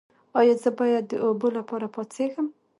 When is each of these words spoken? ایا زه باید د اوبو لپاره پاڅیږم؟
ایا 0.39 0.53
زه 0.63 0.69
باید 0.79 1.03
د 1.07 1.13
اوبو 1.25 1.47
لپاره 1.57 1.87
پاڅیږم؟ 1.95 2.47